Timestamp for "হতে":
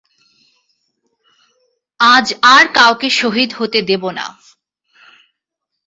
3.53-3.79